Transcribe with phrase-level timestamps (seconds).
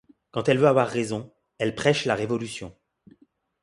[0.31, 2.75] Quand elle veut avoir raison, elle prêche la révolution.